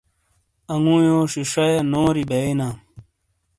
انگوییو 0.73 1.19
ݜیݜا 1.31 1.65
یا 1.73 1.81
نوری 1.91 2.23
بئینا۔ 2.29 2.69